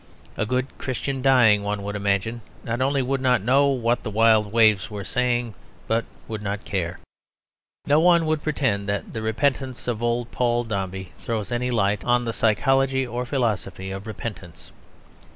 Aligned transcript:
A 0.35 0.47
good 0.47 0.75
Christian 0.79 1.21
dying, 1.21 1.61
one 1.61 1.83
would 1.83 1.95
imagine, 1.95 2.41
not 2.63 2.81
only 2.81 3.03
would 3.03 3.21
not 3.21 3.39
know 3.43 3.67
what 3.67 4.01
the 4.01 4.09
wild 4.09 4.51
waves 4.51 4.89
were 4.89 5.03
saying, 5.03 5.53
but 5.87 6.05
would 6.27 6.41
not 6.41 6.65
care. 6.65 6.97
No 7.85 7.99
one 7.99 8.25
would 8.25 8.41
pretend 8.41 8.89
that 8.89 9.13
the 9.13 9.21
repentance 9.21 9.87
of 9.87 10.01
old 10.01 10.31
Paul 10.31 10.63
Dombey 10.63 11.11
throws 11.19 11.51
any 11.51 11.69
light 11.69 12.03
on 12.03 12.25
the 12.25 12.33
psychology 12.33 13.05
or 13.05 13.27
philosophy 13.27 13.91
of 13.91 14.07
repentance. 14.07 14.71